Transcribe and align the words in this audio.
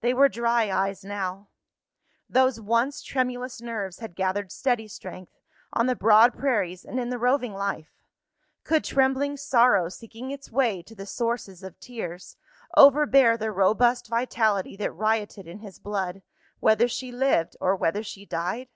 They 0.00 0.12
were 0.14 0.28
dry 0.28 0.68
eyes 0.68 1.04
now! 1.04 1.46
Those 2.28 2.60
once 2.60 3.02
tremulous 3.04 3.60
nerves 3.60 4.00
had 4.00 4.16
gathered 4.16 4.50
steady 4.50 4.88
strength, 4.88 5.38
on 5.72 5.86
the 5.86 5.94
broad 5.94 6.36
prairies 6.36 6.84
and 6.84 6.98
in 6.98 7.10
the 7.10 7.20
roving 7.20 7.54
life. 7.54 7.92
Could 8.64 8.82
trembling 8.82 9.36
sorrow, 9.36 9.88
seeking 9.88 10.32
its 10.32 10.50
way 10.50 10.82
to 10.82 10.96
the 10.96 11.06
sources 11.06 11.62
of 11.62 11.78
tears, 11.78 12.36
overbear 12.76 13.36
the 13.36 13.52
robust 13.52 14.08
vitality 14.08 14.76
that 14.76 14.90
rioted 14.90 15.46
in 15.46 15.60
his 15.60 15.78
blood, 15.78 16.22
whether 16.58 16.88
she 16.88 17.12
lived 17.12 17.56
or 17.60 17.76
whether 17.76 18.02
she 18.02 18.26
died? 18.26 18.70